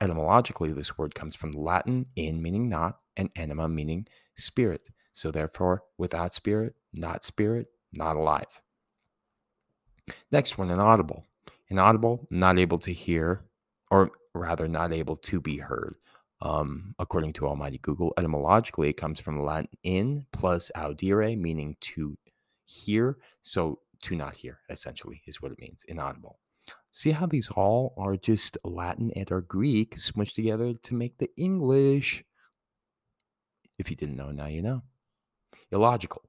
Etymologically, 0.00 0.72
this 0.72 0.96
word 0.96 1.14
comes 1.14 1.34
from 1.34 1.50
Latin 1.52 2.06
in 2.16 2.40
meaning 2.40 2.68
not 2.68 2.98
and 3.16 3.30
anima 3.36 3.68
meaning 3.68 4.06
spirit. 4.36 4.88
So, 5.12 5.30
therefore, 5.30 5.82
without 5.98 6.34
spirit, 6.34 6.74
not 6.92 7.24
spirit, 7.24 7.66
not 7.92 8.16
alive. 8.16 8.60
Next 10.30 10.58
one, 10.58 10.70
inaudible. 10.70 11.24
Inaudible, 11.68 12.26
not 12.30 12.58
able 12.58 12.78
to 12.78 12.92
hear, 12.92 13.42
or 13.90 14.10
rather, 14.34 14.68
not 14.68 14.92
able 14.92 15.16
to 15.16 15.40
be 15.40 15.58
heard. 15.58 15.96
Um, 16.40 16.94
according 16.98 17.32
to 17.34 17.46
Almighty 17.46 17.78
Google, 17.78 18.14
etymologically, 18.16 18.88
it 18.88 18.96
comes 18.96 19.20
from 19.20 19.42
Latin 19.42 19.68
in 19.82 20.26
plus 20.32 20.70
audire, 20.76 21.36
meaning 21.36 21.76
to 21.80 22.16
hear. 22.64 23.18
So, 23.42 23.80
to 24.02 24.14
not 24.14 24.36
hear, 24.36 24.60
essentially, 24.70 25.22
is 25.26 25.42
what 25.42 25.52
it 25.52 25.58
means, 25.58 25.84
inaudible. 25.88 26.38
See 26.92 27.10
how 27.10 27.26
these 27.26 27.50
all 27.50 27.94
are 27.98 28.16
just 28.16 28.56
Latin 28.64 29.10
and 29.14 29.30
or 29.30 29.40
Greek 29.40 29.96
smushed 29.96 30.34
together 30.34 30.74
to 30.74 30.94
make 30.94 31.18
the 31.18 31.28
English. 31.36 32.24
If 33.78 33.90
you 33.90 33.96
didn't 33.96 34.16
know, 34.16 34.30
now 34.30 34.46
you 34.46 34.62
know. 34.62 34.82
Illogical. 35.70 36.22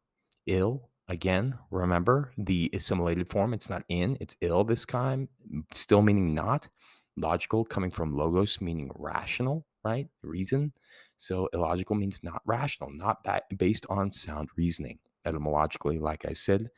Ill, 0.48 0.89
again, 1.10 1.58
remember 1.72 2.32
the 2.38 2.70
assimilated 2.74 3.30
form. 3.30 3.54
It's 3.54 3.70
not 3.70 3.84
in, 3.90 4.18
it's 4.22 4.38
ill 4.42 4.64
this 4.64 4.86
time, 4.86 5.28
still 5.74 6.02
meaning 6.02 6.34
not. 6.34 6.70
Logical 7.18 7.66
coming 7.66 7.92
from 7.92 8.16
logos, 8.16 8.62
meaning 8.62 8.92
rational, 8.96 9.66
right? 9.84 10.08
Reason. 10.24 10.72
So 11.18 11.50
illogical 11.54 11.98
means 11.98 12.22
not 12.24 12.42
rational, 12.46 12.92
not 12.92 13.24
ba- 13.26 13.42
based 13.58 13.86
on 13.90 14.14
sound 14.14 14.50
reasoning. 14.56 15.00
Etymologically, 15.26 16.00
like 16.00 16.26
I 16.26 16.34
said, 16.34 16.70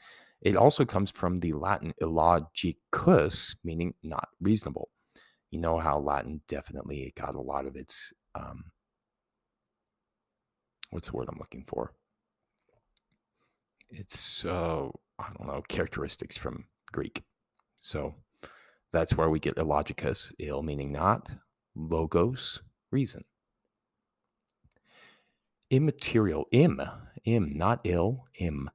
it 0.42 0.56
also 0.56 0.84
comes 0.86 1.12
from 1.12 1.38
the 1.38 1.54
Latin 1.54 1.94
illogicus, 2.02 3.56
meaning 3.64 3.94
not 4.02 4.30
reasonable. 4.40 4.90
You 5.52 5.60
know 5.60 5.78
how 5.78 6.00
Latin 6.00 6.42
definitely 6.48 7.14
got 7.16 7.36
a 7.36 7.42
lot 7.42 7.68
of 7.68 7.76
its, 7.76 8.14
um, 8.34 8.72
what's 10.90 11.10
the 11.10 11.16
word 11.16 11.28
I'm 11.30 11.38
looking 11.38 11.66
for? 11.68 11.94
It's, 13.92 14.46
uh, 14.46 14.88
I 15.20 15.30
don't 15.38 15.48
know, 15.48 15.62
characteristics 15.68 16.38
from 16.38 16.66
Greek. 16.92 17.24
So 17.82 18.16
that's 18.94 19.16
where 19.16 19.30
we 19.30 19.40
get 19.40 19.56
illogicus, 19.58 20.32
ill 20.40 20.64
meaning 20.64 20.92
not, 20.92 21.32
logos, 21.76 22.62
reason. 22.92 23.24
Immaterial, 25.70 26.48
im, 26.52 26.82
im, 27.26 27.58
not 27.58 27.82
ill, 27.84 28.26
im. 28.40 28.70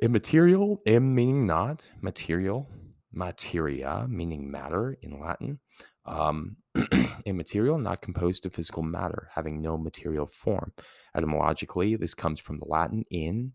Immaterial, 0.00 0.80
im 0.86 1.14
meaning 1.14 1.46
not, 1.46 1.88
material, 2.00 2.68
materia 3.12 4.06
meaning 4.08 4.50
matter 4.50 4.96
in 5.02 5.20
Latin. 5.20 5.60
Um, 6.04 6.56
immaterial, 7.26 7.78
not 7.78 8.02
composed 8.02 8.44
of 8.46 8.54
physical 8.54 8.82
matter, 8.82 9.28
having 9.34 9.60
no 9.60 9.76
material 9.76 10.26
form. 10.26 10.72
Etymologically, 11.14 11.94
this 11.94 12.14
comes 12.14 12.40
from 12.40 12.58
the 12.58 12.66
Latin 12.66 13.04
in 13.10 13.52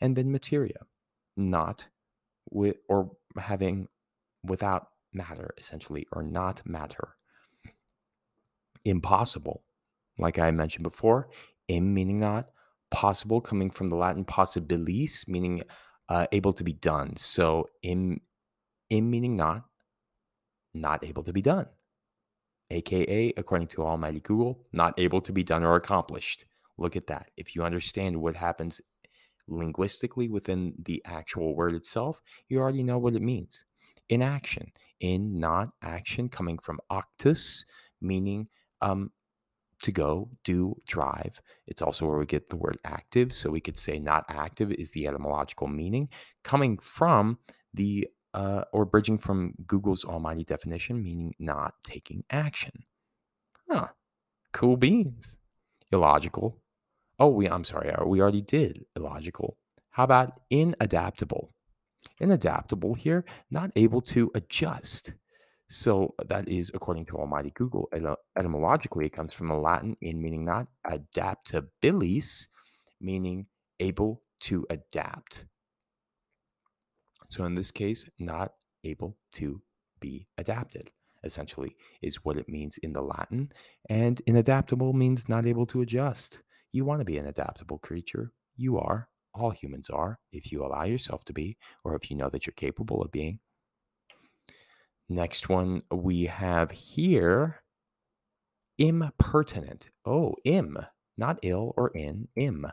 and 0.00 0.16
then 0.16 0.32
materia, 0.32 0.86
not 1.36 1.86
with 2.50 2.76
or 2.88 3.10
having 3.38 3.88
without 4.44 4.88
matter, 5.12 5.54
essentially, 5.58 6.06
or 6.12 6.22
not 6.22 6.62
matter. 6.64 7.16
Impossible, 8.84 9.62
like 10.18 10.38
I 10.38 10.50
mentioned 10.50 10.84
before, 10.84 11.28
im 11.68 11.92
meaning 11.92 12.20
not, 12.20 12.48
possible 12.90 13.40
coming 13.40 13.70
from 13.70 13.88
the 13.88 13.96
Latin 13.96 14.24
possibilis, 14.24 15.28
meaning 15.28 15.62
uh, 16.08 16.26
able 16.32 16.52
to 16.54 16.64
be 16.64 16.72
done. 16.72 17.16
So 17.16 17.68
im, 17.82 18.20
im 18.90 19.10
meaning 19.10 19.36
not, 19.36 19.64
not 20.74 21.04
able 21.04 21.22
to 21.24 21.32
be 21.32 21.42
done. 21.42 21.66
AKA, 22.70 23.34
according 23.36 23.68
to 23.68 23.82
Almighty 23.84 24.20
Google, 24.20 24.66
not 24.72 24.94
able 24.98 25.20
to 25.22 25.32
be 25.32 25.42
done 25.42 25.64
or 25.64 25.74
accomplished. 25.74 26.44
Look 26.76 26.96
at 26.96 27.06
that. 27.08 27.30
If 27.36 27.56
you 27.56 27.64
understand 27.64 28.20
what 28.20 28.34
happens 28.34 28.80
linguistically 29.48 30.28
within 30.28 30.74
the 30.84 31.02
actual 31.04 31.54
word 31.54 31.74
itself, 31.74 32.20
you 32.48 32.58
already 32.58 32.82
know 32.82 32.98
what 32.98 33.14
it 33.14 33.22
means. 33.22 33.64
Inaction, 34.08 34.72
in 35.00 35.38
not 35.38 35.70
action, 35.82 36.28
coming 36.28 36.58
from 36.58 36.80
actus, 36.90 37.64
meaning 38.00 38.48
um, 38.80 39.10
to 39.82 39.92
go, 39.92 40.30
do, 40.44 40.74
drive. 40.86 41.40
It's 41.66 41.82
also 41.82 42.06
where 42.06 42.18
we 42.18 42.26
get 42.26 42.50
the 42.50 42.56
word 42.56 42.78
active. 42.84 43.32
So 43.32 43.50
we 43.50 43.60
could 43.60 43.76
say 43.76 43.98
not 43.98 44.24
active 44.28 44.72
is 44.72 44.90
the 44.92 45.06
etymological 45.06 45.68
meaning, 45.68 46.08
coming 46.42 46.78
from 46.78 47.38
the 47.74 48.08
uh, 48.34 48.64
or 48.72 48.84
bridging 48.84 49.18
from 49.18 49.54
Google's 49.66 50.04
almighty 50.04 50.44
definition, 50.44 51.02
meaning 51.02 51.34
not 51.38 51.74
taking 51.82 52.24
action. 52.30 52.84
Huh. 53.70 53.88
Cool 54.52 54.76
beans. 54.76 55.38
Illogical. 55.92 56.58
Oh, 57.18 57.28
we, 57.28 57.48
I'm 57.48 57.64
sorry, 57.64 57.90
uh, 57.90 58.04
we 58.04 58.20
already 58.20 58.42
did 58.42 58.84
illogical. 58.96 59.56
How 59.90 60.04
about 60.04 60.40
inadaptable? 60.52 61.48
Inadaptable 62.22 62.96
here, 62.96 63.24
not 63.50 63.72
able 63.74 64.00
to 64.02 64.30
adjust. 64.34 65.14
So 65.68 66.14
that 66.28 66.48
is 66.48 66.70
according 66.72 67.06
to 67.06 67.16
Almighty 67.16 67.50
Google. 67.54 67.90
Etymologically, 68.36 69.06
it 69.06 69.12
comes 69.12 69.34
from 69.34 69.48
the 69.48 69.54
Latin 69.54 69.96
in 70.00 70.22
meaning 70.22 70.44
not 70.44 70.68
adaptabilis, 70.86 72.46
meaning 73.00 73.46
able 73.80 74.22
to 74.40 74.66
adapt. 74.70 75.44
So 77.28 77.44
in 77.44 77.54
this 77.54 77.70
case, 77.70 78.08
not 78.18 78.52
able 78.84 79.18
to 79.32 79.60
be 80.00 80.28
adapted, 80.38 80.90
essentially, 81.24 81.76
is 82.00 82.24
what 82.24 82.38
it 82.38 82.48
means 82.48 82.78
in 82.78 82.92
the 82.92 83.02
Latin. 83.02 83.52
And 83.90 84.22
inadaptable 84.26 84.94
means 84.94 85.28
not 85.28 85.44
able 85.44 85.66
to 85.66 85.82
adjust. 85.82 86.40
You 86.72 86.84
want 86.84 87.00
to 87.00 87.04
be 87.04 87.18
an 87.18 87.26
adaptable 87.26 87.78
creature. 87.78 88.32
You 88.56 88.78
are. 88.78 89.08
All 89.34 89.50
humans 89.50 89.88
are, 89.90 90.18
if 90.32 90.50
you 90.50 90.64
allow 90.64 90.84
yourself 90.84 91.24
to 91.26 91.32
be, 91.32 91.56
or 91.84 91.94
if 91.94 92.10
you 92.10 92.16
know 92.16 92.28
that 92.28 92.46
you're 92.46 92.54
capable 92.54 93.02
of 93.02 93.12
being. 93.12 93.38
Next 95.08 95.48
one 95.48 95.82
we 95.90 96.26
have 96.26 96.70
here 96.70 97.62
impertinent. 98.78 99.90
Oh, 100.04 100.34
im, 100.44 100.78
not 101.16 101.38
ill 101.42 101.72
or 101.76 101.90
in, 101.90 102.28
im. 102.36 102.66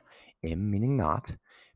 Im 0.44 0.70
meaning 0.70 0.98
not. 0.98 1.36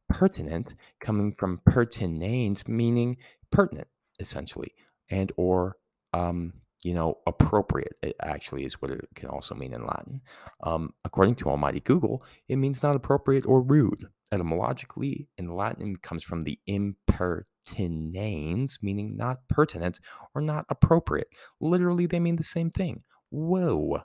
Pertinent 0.09 0.75
coming 0.99 1.33
from 1.33 1.61
pertinains 1.67 2.67
meaning 2.67 3.17
pertinent, 3.51 3.87
essentially, 4.19 4.73
and 5.09 5.31
or 5.37 5.77
um, 6.13 6.53
you 6.83 6.93
know, 6.93 7.17
appropriate. 7.27 7.95
It 8.01 8.15
actually 8.21 8.65
is 8.65 8.81
what 8.81 8.91
it 8.91 9.07
can 9.15 9.29
also 9.29 9.55
mean 9.55 9.73
in 9.73 9.85
Latin. 9.85 10.21
Um, 10.63 10.93
according 11.03 11.35
to 11.35 11.49
Almighty 11.49 11.81
Google, 11.81 12.23
it 12.47 12.55
means 12.55 12.83
not 12.83 12.95
appropriate 12.95 13.45
or 13.45 13.61
rude. 13.61 14.05
Etymologically, 14.31 15.27
in 15.37 15.55
Latin, 15.55 15.95
it 15.95 16.01
comes 16.01 16.23
from 16.23 16.41
the 16.41 16.59
impertinens, 16.67 18.79
meaning 18.81 19.17
not 19.17 19.47
pertinent 19.49 19.99
or 20.35 20.41
not 20.41 20.65
appropriate. 20.69 21.27
Literally, 21.59 22.05
they 22.05 22.19
mean 22.19 22.35
the 22.35 22.43
same 22.43 22.69
thing. 22.69 23.03
Whoa. 23.29 24.01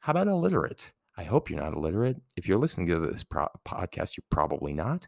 How 0.00 0.10
about 0.10 0.28
illiterate? 0.28 0.92
I 1.16 1.24
hope 1.24 1.48
you're 1.48 1.62
not 1.62 1.74
illiterate. 1.74 2.16
If 2.36 2.46
you're 2.46 2.58
listening 2.58 2.88
to 2.88 2.98
this 2.98 3.24
pro- 3.24 3.48
podcast, 3.66 4.16
you're 4.16 4.24
probably 4.30 4.72
not. 4.72 5.06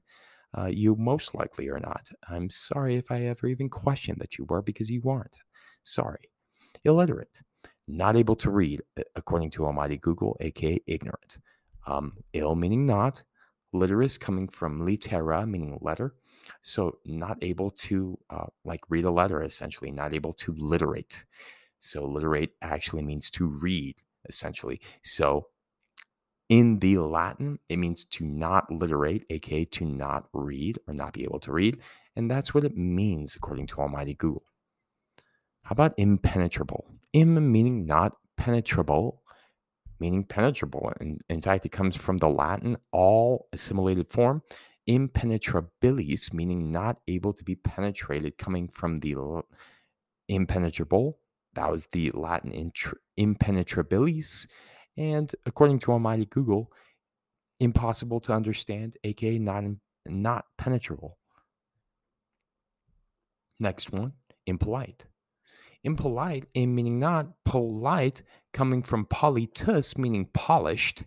Uh, 0.56 0.66
you 0.66 0.96
most 0.96 1.34
likely 1.34 1.68
are 1.68 1.80
not. 1.80 2.08
I'm 2.28 2.48
sorry 2.48 2.96
if 2.96 3.10
I 3.10 3.24
ever 3.24 3.46
even 3.46 3.68
questioned 3.68 4.18
that 4.20 4.38
you 4.38 4.46
were 4.48 4.62
because 4.62 4.88
you 4.88 5.02
weren't. 5.02 5.36
Sorry. 5.82 6.30
Illiterate. 6.86 7.42
not 7.88 8.16
able 8.16 8.36
to 8.36 8.50
read, 8.50 8.82
according 9.14 9.50
to 9.50 9.64
Almighty 9.66 9.96
Google, 9.96 10.36
aka 10.40 10.78
ignorant. 10.86 11.38
Um, 11.86 12.18
ill 12.32 12.54
meaning 12.56 12.86
not, 12.86 13.22
literus 13.74 14.18
coming 14.18 14.48
from 14.48 14.84
litera 14.84 15.46
meaning 15.46 15.78
letter. 15.80 16.14
So 16.62 16.98
not 17.04 17.38
able 17.42 17.70
to 17.70 18.18
uh, 18.30 18.46
like 18.64 18.80
read 18.88 19.04
a 19.04 19.10
letter, 19.10 19.42
essentially, 19.42 19.90
not 19.90 20.14
able 20.14 20.32
to 20.34 20.54
literate. 20.56 21.24
So 21.78 22.04
literate 22.04 22.52
actually 22.62 23.02
means 23.02 23.30
to 23.32 23.46
read, 23.46 23.96
essentially. 24.28 24.80
So 25.02 25.48
in 26.48 26.78
the 26.78 26.98
Latin, 26.98 27.58
it 27.68 27.78
means 27.78 28.04
to 28.06 28.24
not 28.24 28.70
literate, 28.70 29.24
aka 29.30 29.64
to 29.64 29.84
not 29.84 30.28
read 30.32 30.78
or 30.86 30.94
not 30.94 31.12
be 31.12 31.24
able 31.24 31.40
to 31.40 31.52
read. 31.52 31.78
And 32.14 32.30
that's 32.30 32.54
what 32.54 32.64
it 32.64 32.76
means 32.76 33.34
according 33.36 33.66
to 33.68 33.80
Almighty 33.80 34.14
Google. 34.14 34.44
How 35.66 35.72
about 35.72 35.94
impenetrable? 35.96 36.86
Im 37.12 37.50
meaning 37.50 37.86
not 37.86 38.12
penetrable, 38.36 39.24
meaning 39.98 40.22
penetrable. 40.22 40.92
And 41.00 41.20
in 41.28 41.42
fact, 41.42 41.66
it 41.66 41.72
comes 41.72 41.96
from 41.96 42.18
the 42.18 42.28
Latin 42.28 42.76
all 42.92 43.48
assimilated 43.52 44.08
form, 44.08 44.42
impenetrabilis, 44.88 46.32
meaning 46.32 46.70
not 46.70 46.98
able 47.08 47.32
to 47.32 47.42
be 47.42 47.56
penetrated, 47.56 48.38
coming 48.38 48.68
from 48.68 48.98
the 48.98 49.16
impenetrable. 50.28 51.18
That 51.54 51.68
was 51.68 51.88
the 51.88 52.12
Latin 52.14 52.70
impenetrabilis. 53.18 54.46
And 54.96 55.34
according 55.46 55.80
to 55.80 55.90
Almighty 55.90 56.26
Google, 56.26 56.70
impossible 57.58 58.20
to 58.20 58.32
understand, 58.32 58.96
aka 59.02 59.36
not, 59.40 59.64
not 60.06 60.44
penetrable. 60.58 61.18
Next 63.58 63.90
one, 63.90 64.12
impolite. 64.46 65.06
Impolite, 65.84 66.46
in 66.54 66.74
meaning 66.74 66.98
not 66.98 67.28
polite, 67.44 68.22
coming 68.52 68.82
from 68.82 69.06
politus, 69.06 69.96
meaning 69.96 70.28
polished 70.34 71.04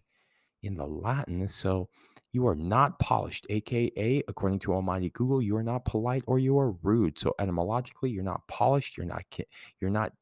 in 0.64 0.76
the 0.76 0.86
Latin. 0.86 1.48
So 1.48 1.90
you 2.32 2.48
are 2.48 2.56
not 2.56 3.00
polished, 3.00 3.48
aka, 3.50 4.24
according 4.28 4.60
to 4.60 4.74
Almighty 4.74 5.10
Google, 5.10 5.42
you 5.42 5.56
are 5.58 5.64
not 5.64 5.86
polite 5.86 6.24
or 6.28 6.38
you 6.38 6.60
are 6.60 6.72
rude. 6.84 7.18
So 7.18 7.34
etymologically, 7.40 8.12
you're 8.12 8.24
not 8.24 8.48
polished. 8.48 8.98
You're 8.98 9.06
not 9.06 9.24
you're 9.80 9.90
not 9.90 10.14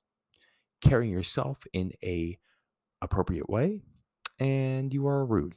carrying 0.81 1.11
yourself 1.11 1.65
in 1.73 1.91
a 2.03 2.37
appropriate 3.01 3.49
way, 3.49 3.81
and 4.39 4.93
you 4.93 5.07
are 5.07 5.25
rude. 5.25 5.55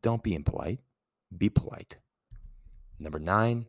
Don't 0.00 0.22
be 0.22 0.34
impolite. 0.34 0.80
Be 1.36 1.50
polite. 1.50 1.98
Number 2.98 3.18
nine, 3.18 3.66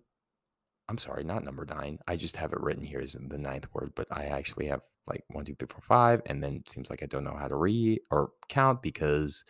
I'm 0.89 0.97
sorry, 0.97 1.23
not 1.23 1.43
number 1.43 1.65
nine. 1.65 1.99
I 2.07 2.15
just 2.15 2.35
have 2.37 2.51
it 2.53 2.59
written 2.61 2.83
here 2.83 2.99
as 2.99 3.13
the 3.13 3.37
ninth 3.37 3.67
word, 3.73 3.93
but 3.95 4.07
I 4.11 4.25
actually 4.25 4.67
have 4.67 4.81
like 5.07 5.23
one, 5.29 5.45
two, 5.45 5.55
three, 5.55 5.67
four, 5.69 5.81
five, 5.81 6.21
and 6.25 6.43
then 6.43 6.55
it 6.57 6.69
seems 6.69 6.89
like 6.89 7.01
I 7.01 7.05
don't 7.05 7.23
know 7.23 7.37
how 7.37 7.47
to 7.47 7.55
read 7.55 8.01
or 8.11 8.31
count 8.49 8.81
because 8.81 9.43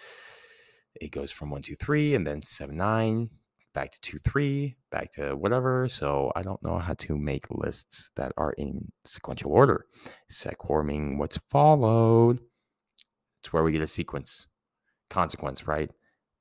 it 1.02 1.12
goes 1.12 1.32
from 1.32 1.50
one, 1.50 1.62
two, 1.62 1.76
three, 1.76 2.16
and 2.16 2.26
then 2.26 2.44
seven, 2.44 2.78
nine, 2.78 3.30
back 3.74 3.92
to 3.92 4.02
two, 4.02 4.20
three, 4.20 4.78
back 4.92 5.12
to 5.14 5.36
whatever. 5.36 5.90
So 5.90 6.32
I 6.36 6.44
don't 6.44 6.62
know 6.64 6.78
how 6.78 6.94
to 6.94 7.18
make 7.18 7.50
lists 7.50 8.12
that 8.16 8.32
are 8.38 8.54
in 8.54 8.92
sequential 9.04 9.52
order. 9.52 9.86
Sequor 10.30 10.84
meaning 10.84 11.18
what's 11.18 11.38
followed. 11.38 12.40
It's 13.42 13.52
where 13.52 13.64
we 13.64 13.72
get 13.72 13.82
a 13.82 13.88
sequence, 13.88 14.48
consequence, 15.10 15.68
right? 15.68 15.90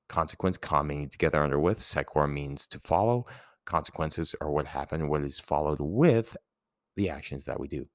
Consequence, 0.09 0.59
com 0.59 0.89
meaning 0.89 1.09
together 1.09 1.43
under 1.43 1.59
with. 1.59 1.83
Sequor 1.83 2.27
means 2.27 2.67
to 2.69 2.79
follow 2.79 3.27
consequences 3.65 4.35
are 4.41 4.51
what 4.51 4.67
happened, 4.67 5.09
what 5.09 5.23
is 5.23 5.39
followed 5.39 5.81
with 5.81 6.37
the 6.97 7.09
actions 7.09 7.45
that 7.45 7.61
we 7.61 7.69
do. 7.69 7.87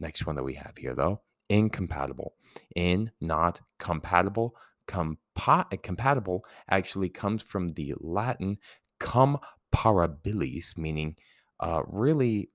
Next 0.00 0.26
one 0.26 0.36
that 0.36 0.44
we 0.44 0.54
have 0.54 0.76
here, 0.76 0.94
though, 0.94 1.22
incompatible. 1.48 2.34
In, 2.76 3.10
not 3.20 3.60
compatible. 3.78 4.54
Compa- 4.86 5.82
compatible 5.82 6.44
actually 6.70 7.08
comes 7.08 7.42
from 7.42 7.68
the 7.70 7.94
Latin 8.00 8.58
comparabilis, 9.00 10.76
meaning 10.76 11.16
uh, 11.60 11.82
really, 11.86 12.50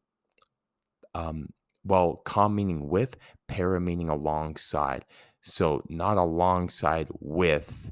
um, 1.14 1.50
well, 1.84 2.22
com 2.26 2.56
meaning 2.56 2.88
with, 2.88 3.18
para 3.48 3.80
meaning 3.80 4.10
alongside. 4.10 5.06
So 5.42 5.84
not 5.90 6.18
alongside 6.18 7.10
with, 7.20 7.92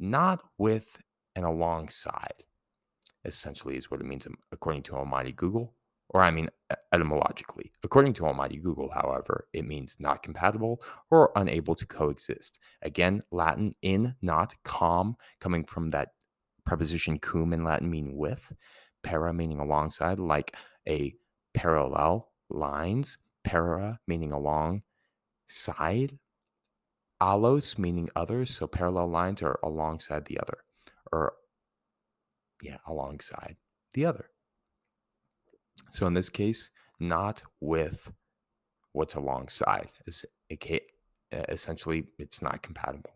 not 0.00 0.42
with 0.58 0.98
and 1.36 1.44
alongside 1.44 2.45
essentially 3.26 3.76
is 3.76 3.90
what 3.90 4.00
it 4.00 4.06
means 4.06 4.26
um, 4.26 4.36
according 4.52 4.82
to 4.84 4.94
Almighty 4.94 5.32
Google, 5.32 5.74
or 6.10 6.22
I 6.22 6.30
mean 6.30 6.48
etymologically. 6.92 7.72
According 7.82 8.14
to 8.14 8.26
Almighty 8.26 8.56
Google, 8.58 8.90
however, 8.90 9.48
it 9.52 9.66
means 9.66 9.96
not 10.00 10.22
compatible 10.22 10.80
or 11.10 11.32
unable 11.36 11.74
to 11.74 11.86
coexist. 11.86 12.60
Again, 12.82 13.22
Latin 13.30 13.74
in, 13.82 14.14
not, 14.22 14.54
com, 14.64 15.16
coming 15.40 15.64
from 15.64 15.90
that 15.90 16.10
preposition 16.64 17.18
cum 17.18 17.52
in 17.52 17.64
Latin 17.64 17.90
meaning 17.90 18.16
with, 18.16 18.52
para 19.02 19.32
meaning 19.32 19.60
alongside, 19.60 20.18
like 20.18 20.56
a 20.88 21.14
parallel 21.54 22.30
lines, 22.50 23.18
para 23.44 23.98
meaning 24.06 24.32
along, 24.32 24.82
side, 25.48 26.18
allos 27.20 27.78
meaning 27.78 28.08
others, 28.14 28.54
so 28.54 28.66
parallel 28.66 29.08
lines 29.08 29.42
are 29.42 29.58
alongside 29.62 30.24
the 30.26 30.38
other, 30.40 30.58
or 31.12 31.34
yeah, 32.62 32.78
alongside 32.86 33.56
the 33.94 34.06
other. 34.06 34.30
So 35.92 36.06
in 36.06 36.14
this 36.14 36.30
case, 36.30 36.70
not 36.98 37.42
with 37.60 38.12
what's 38.92 39.14
alongside. 39.14 39.88
Is 40.06 40.24
essentially 41.32 42.04
it's 42.18 42.40
not 42.40 42.62
compatible. 42.62 43.10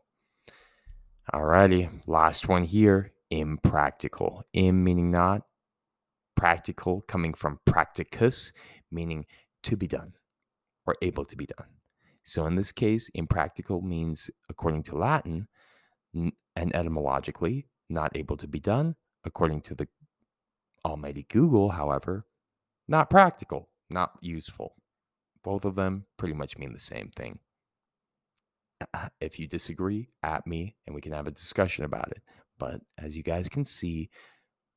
Alrighty, 1.32 1.90
last 2.06 2.48
one 2.48 2.64
here. 2.64 3.12
Impractical. 3.30 4.42
Im 4.52 4.82
meaning 4.82 5.10
not, 5.10 5.42
practical 6.34 7.02
coming 7.02 7.32
from 7.32 7.60
practicus, 7.64 8.52
meaning 8.90 9.24
to 9.62 9.76
be 9.76 9.86
done 9.86 10.14
or 10.86 10.96
able 11.00 11.24
to 11.24 11.36
be 11.36 11.46
done. 11.46 11.68
So 12.24 12.46
in 12.46 12.56
this 12.56 12.72
case, 12.72 13.08
impractical 13.14 13.80
means, 13.80 14.30
according 14.48 14.82
to 14.84 14.96
Latin 14.96 15.48
and 16.12 16.74
etymologically, 16.74 17.68
not 17.88 18.16
able 18.16 18.36
to 18.36 18.48
be 18.48 18.60
done 18.60 18.96
According 19.24 19.60
to 19.62 19.74
the 19.74 19.88
almighty 20.84 21.26
Google, 21.28 21.70
however, 21.70 22.26
not 22.88 23.10
practical, 23.10 23.68
not 23.88 24.12
useful. 24.20 24.74
Both 25.42 25.64
of 25.64 25.74
them 25.74 26.06
pretty 26.16 26.34
much 26.34 26.58
mean 26.58 26.72
the 26.72 26.78
same 26.78 27.10
thing. 27.14 27.38
Uh, 28.94 29.08
if 29.20 29.38
you 29.38 29.46
disagree, 29.46 30.08
at 30.22 30.46
me 30.46 30.76
and 30.86 30.94
we 30.94 31.00
can 31.00 31.12
have 31.12 31.26
a 31.26 31.32
discussion 31.32 31.84
about 31.84 32.10
it. 32.10 32.22
But 32.58 32.80
as 32.98 33.16
you 33.16 33.22
guys 33.22 33.48
can 33.48 33.64
see, 33.64 34.10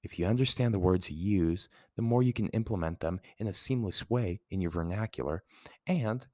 if 0.03 0.19
you 0.19 0.25
understand 0.25 0.73
the 0.73 0.79
words 0.79 1.09
you 1.09 1.15
use, 1.15 1.69
the 1.95 2.01
more 2.01 2.21
you 2.21 2.33
can 2.33 2.49
implement 2.49 2.99
them 2.99 3.21
in 3.37 3.47
a 3.47 3.53
seamless 3.53 4.09
way 4.09 4.41
in 4.51 4.59
your 4.59 4.71
vernacular 4.71 5.43
and 5.87 6.25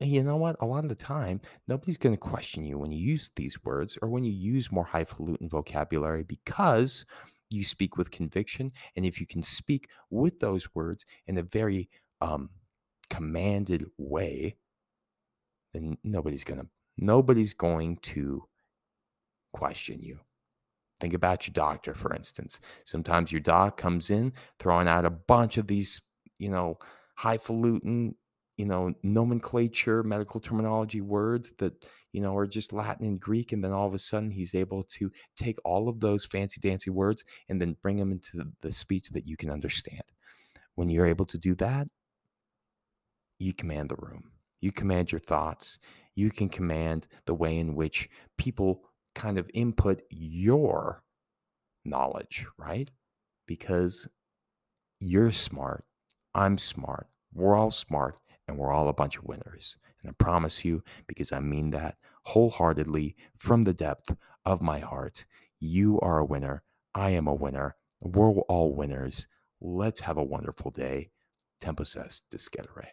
you 0.00 0.22
know 0.22 0.36
what? 0.36 0.56
A 0.60 0.66
lot 0.66 0.84
of 0.84 0.88
the 0.88 0.94
time, 0.94 1.40
nobody's 1.68 1.98
going 1.98 2.14
to 2.14 2.20
question 2.20 2.64
you 2.64 2.78
when 2.78 2.90
you 2.90 2.98
use 2.98 3.30
these 3.36 3.62
words 3.64 3.98
or 4.00 4.08
when 4.08 4.24
you 4.24 4.32
use 4.32 4.72
more 4.72 4.84
highfalutin 4.84 5.48
vocabulary 5.48 6.22
because 6.22 7.04
you 7.50 7.64
speak 7.64 7.96
with 7.96 8.10
conviction. 8.10 8.72
And 8.96 9.04
if 9.04 9.20
you 9.20 9.26
can 9.26 9.42
speak 9.42 9.88
with 10.08 10.38
those 10.40 10.74
words 10.74 11.04
in 11.26 11.36
a 11.36 11.42
very 11.42 11.90
um, 12.20 12.48
commanded 13.10 13.86
way, 13.98 14.56
then 15.74 15.98
nobody's 16.02 16.44
going 16.44 16.60
to 16.60 16.66
nobody's 16.96 17.54
going 17.54 17.96
to 17.98 18.44
question 19.52 20.00
you. 20.02 20.18
Think 21.00 21.14
about 21.14 21.46
your 21.46 21.52
doctor, 21.52 21.94
for 21.94 22.14
instance. 22.14 22.60
Sometimes 22.84 23.32
your 23.32 23.40
doc 23.40 23.76
comes 23.76 24.10
in 24.10 24.32
throwing 24.58 24.86
out 24.86 25.04
a 25.04 25.10
bunch 25.10 25.56
of 25.56 25.66
these, 25.66 26.00
you 26.38 26.50
know, 26.50 26.78
highfalutin 27.16 28.14
you 28.60 28.66
know, 28.66 28.92
nomenclature, 29.02 30.02
medical 30.02 30.38
terminology 30.38 31.00
words 31.00 31.54
that, 31.56 31.72
you 32.12 32.20
know, 32.20 32.36
are 32.36 32.46
just 32.46 32.74
Latin 32.74 33.06
and 33.06 33.18
Greek. 33.18 33.52
And 33.52 33.64
then 33.64 33.72
all 33.72 33.86
of 33.86 33.94
a 33.94 33.98
sudden 33.98 34.30
he's 34.30 34.54
able 34.54 34.82
to 34.98 35.10
take 35.34 35.56
all 35.64 35.88
of 35.88 35.98
those 35.98 36.26
fancy 36.26 36.60
dancy 36.60 36.90
words 36.90 37.24
and 37.48 37.58
then 37.58 37.78
bring 37.80 37.96
them 37.96 38.12
into 38.12 38.44
the 38.60 38.70
speech 38.70 39.08
that 39.12 39.26
you 39.26 39.38
can 39.38 39.48
understand. 39.48 40.02
When 40.74 40.90
you're 40.90 41.06
able 41.06 41.24
to 41.24 41.38
do 41.38 41.54
that, 41.54 41.88
you 43.38 43.54
command 43.54 43.88
the 43.88 43.96
room. 43.96 44.32
You 44.60 44.72
command 44.72 45.10
your 45.10 45.20
thoughts. 45.20 45.78
You 46.14 46.30
can 46.30 46.50
command 46.50 47.06
the 47.24 47.34
way 47.34 47.56
in 47.56 47.74
which 47.74 48.10
people 48.36 48.82
kind 49.14 49.38
of 49.38 49.50
input 49.54 50.02
your 50.10 51.02
knowledge, 51.86 52.44
right? 52.58 52.90
Because 53.46 54.06
you're 55.00 55.32
smart. 55.32 55.86
I'm 56.34 56.58
smart. 56.58 57.06
We're 57.32 57.56
all 57.56 57.70
smart 57.70 58.18
and 58.50 58.58
we're 58.58 58.72
all 58.72 58.88
a 58.88 58.92
bunch 58.92 59.16
of 59.16 59.24
winners. 59.24 59.76
And 60.02 60.10
I 60.10 60.12
promise 60.22 60.64
you, 60.64 60.82
because 61.06 61.30
I 61.30 61.38
mean 61.38 61.70
that 61.70 61.96
wholeheartedly 62.24 63.14
from 63.38 63.62
the 63.62 63.72
depth 63.72 64.16
of 64.44 64.60
my 64.60 64.80
heart, 64.80 65.24
you 65.60 66.00
are 66.00 66.18
a 66.18 66.24
winner. 66.24 66.64
I 66.92 67.10
am 67.10 67.28
a 67.28 67.34
winner. 67.34 67.76
We're 68.00 68.30
all 68.30 68.74
winners. 68.74 69.28
Let's 69.60 70.00
have 70.00 70.16
a 70.16 70.24
wonderful 70.24 70.72
day. 70.72 71.10
Tempus 71.60 71.94
est 71.94 72.24
discedere. 72.28 72.88